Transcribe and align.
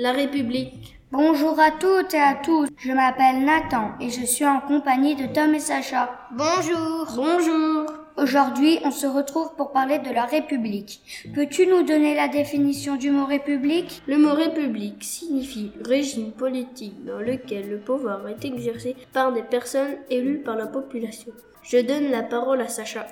La 0.00 0.12
République. 0.12 0.96
Bonjour 1.10 1.58
à 1.58 1.72
toutes 1.72 2.14
et 2.14 2.20
à 2.20 2.36
tous, 2.36 2.68
je 2.76 2.92
m'appelle 2.92 3.44
Nathan 3.44 3.94
et 4.00 4.10
je 4.10 4.24
suis 4.24 4.46
en 4.46 4.60
compagnie 4.60 5.16
de 5.16 5.26
Tom 5.26 5.52
et 5.56 5.58
Sacha. 5.58 6.28
Bonjour. 6.30 7.08
Bonjour. 7.16 7.84
Aujourd'hui, 8.16 8.78
on 8.84 8.92
se 8.92 9.08
retrouve 9.08 9.56
pour 9.56 9.72
parler 9.72 9.98
de 9.98 10.14
la 10.14 10.24
République. 10.24 11.00
Peux-tu 11.34 11.66
nous 11.66 11.82
donner 11.82 12.14
la 12.14 12.28
définition 12.28 12.94
du 12.94 13.10
mot 13.10 13.26
République? 13.26 14.00
Le 14.06 14.18
mot 14.18 14.34
République 14.34 15.02
signifie 15.02 15.72
régime 15.84 16.30
politique 16.30 17.04
dans 17.04 17.18
lequel 17.18 17.68
le 17.68 17.78
pouvoir 17.78 18.28
est 18.28 18.44
exercé 18.44 18.94
par 19.12 19.32
des 19.32 19.42
personnes 19.42 19.96
élues 20.10 20.38
par 20.38 20.54
la 20.54 20.68
population. 20.68 21.32
Je 21.64 21.78
donne 21.78 22.08
la 22.12 22.22
parole 22.22 22.60
à 22.60 22.68
Sacha. 22.68 23.08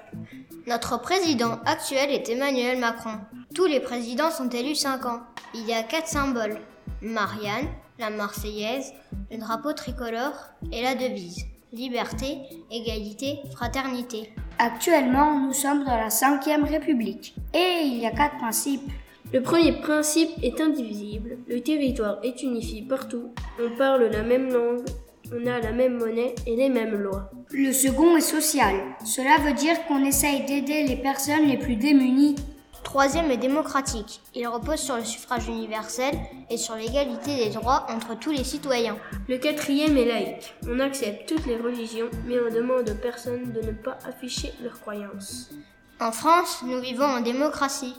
Notre 0.68 1.00
président 1.00 1.59
actuel 1.66 2.12
est 2.12 2.29
Emmanuel 2.29 2.79
Macron. 2.79 3.18
Tous 3.57 3.66
les 3.66 3.80
présidents 3.80 4.30
sont 4.30 4.50
élus 4.50 4.77
5 4.77 5.05
ans. 5.07 5.23
Il 5.53 5.66
y 5.66 5.73
a 5.73 5.82
quatre 5.82 6.07
symboles. 6.07 6.59
Marianne, 7.03 7.69
la 7.98 8.11
Marseillaise, 8.11 8.93
le 9.30 9.39
drapeau 9.39 9.73
tricolore 9.73 10.34
et 10.73 10.83
la 10.83 10.95
devise. 10.95 11.45
Liberté, 11.73 12.39
égalité, 12.70 13.41
fraternité. 13.53 14.30
Actuellement, 14.59 15.39
nous 15.41 15.53
sommes 15.53 15.84
dans 15.84 15.97
la 15.97 16.09
5e 16.09 16.65
République. 16.65 17.34
Et 17.53 17.83
il 17.84 17.98
y 17.98 18.06
a 18.06 18.11
quatre 18.11 18.39
principes. 18.39 18.91
Le 19.33 19.43
premier 19.43 19.73
principe 19.73 20.30
est 20.43 20.61
indivisible. 20.61 21.39
Le 21.48 21.61
territoire 21.61 22.19
est 22.23 22.43
unifié 22.43 22.83
partout. 22.83 23.34
On 23.61 23.77
parle 23.77 24.05
la 24.05 24.23
même 24.23 24.53
langue. 24.53 24.87
On 25.33 25.47
a 25.47 25.59
la 25.59 25.73
même 25.73 25.98
monnaie 25.98 26.37
et 26.47 26.55
les 26.55 26.69
mêmes 26.69 26.95
lois. 26.95 27.31
Le 27.51 27.73
second 27.73 28.17
est 28.17 28.20
social. 28.20 28.77
Cela 29.05 29.39
veut 29.45 29.55
dire 29.55 29.84
qu'on 29.87 30.05
essaye 30.05 30.47
d'aider 30.47 30.84
les 30.84 30.97
personnes 30.97 31.48
les 31.48 31.59
plus 31.59 31.75
démunies. 31.75 32.37
Troisième 32.87 33.33
est 33.33 33.37
démocratique. 33.37 34.21
Il 34.33 34.47
repose 34.47 34.79
sur 34.79 34.95
le 34.95 35.05
suffrage 35.05 35.49
universel 35.49 36.15
et 36.49 36.57
sur 36.57 36.77
l'égalité 36.77 37.37
des 37.37 37.51
droits 37.51 37.85
entre 37.91 38.17
tous 38.17 38.31
les 38.31 38.45
citoyens. 38.45 38.97
Le 39.29 39.39
quatrième 39.39 39.98
est 39.98 40.05
laïque. 40.05 40.55
On 40.69 40.78
accepte 40.78 41.28
toutes 41.28 41.47
les 41.47 41.56
religions, 41.56 42.09
mais 42.27 42.37
on 42.39 42.55
demande 42.55 42.89
aux 42.89 43.03
personnes 43.03 43.51
de 43.51 43.61
ne 43.61 43.73
pas 43.73 43.98
afficher 44.09 44.53
leurs 44.62 44.81
croyances. 44.81 45.51
En 45.98 46.12
France, 46.12 46.62
nous 46.65 46.81
vivons 46.81 47.06
en 47.06 47.20
démocratie. 47.23 47.97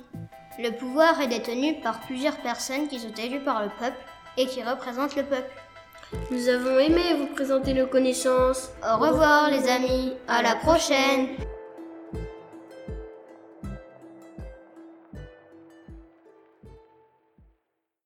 Le 0.58 0.72
pouvoir 0.72 1.20
est 1.20 1.28
détenu 1.28 1.82
par 1.82 2.00
plusieurs 2.00 2.38
personnes 2.38 2.88
qui 2.88 2.98
sont 2.98 3.14
élues 3.22 3.44
par 3.44 3.64
le 3.64 3.70
peuple 3.78 4.00
et 4.38 4.46
qui 4.46 4.64
représentent 4.64 5.18
le 5.18 5.24
peuple. 5.24 5.52
Nous 6.32 6.48
avons 6.48 6.80
aimé 6.80 7.04
vous 7.18 7.28
présenter 7.36 7.74
nos 7.74 7.88
connaissances. 7.88 8.70
Au 8.82 9.00
revoir 9.00 9.52
les 9.52 9.68
amis, 9.68 10.14
à 10.30 10.42
la 10.42 10.56
prochaine 10.56 11.28